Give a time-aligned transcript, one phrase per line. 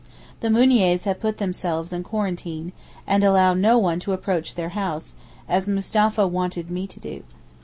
[0.39, 2.73] The Mouniers have put themselves in quarantine,
[3.05, 5.13] and allow no one to approach their house,
[5.47, 7.23] as Mustapha wanted me to do.